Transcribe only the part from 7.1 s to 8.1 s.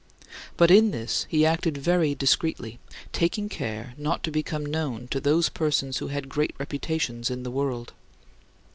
in the world.